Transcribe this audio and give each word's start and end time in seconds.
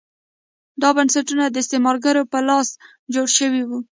دا 0.81 0.89
بنسټونه 0.97 1.43
د 1.49 1.55
استعمارګرو 1.63 2.29
په 2.31 2.39
لاس 2.47 2.67
جوړ 3.13 3.27
شوي 3.37 3.61
وو. 3.67 3.79